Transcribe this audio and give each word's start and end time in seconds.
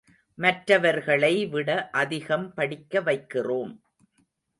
மற்றவர்களை 0.37 1.45
விட 1.45 1.89
அதிகம் 1.89 2.53
படிக்க 2.53 3.01
வைக்கிறோம். 3.01 3.73